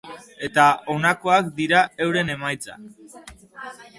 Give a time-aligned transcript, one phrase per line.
[0.45, 0.63] Eta
[0.93, 3.31] honakoak dira euren emaitzak.